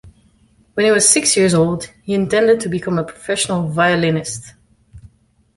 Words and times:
When 0.73 0.83
he 0.87 0.91
was 0.91 1.07
six 1.07 1.37
years 1.37 1.53
old, 1.53 1.91
he 2.01 2.15
intended 2.15 2.59
to 2.61 2.69
become 2.69 2.97
a 2.97 3.03
professional 3.03 3.67
violinist. 3.69 4.55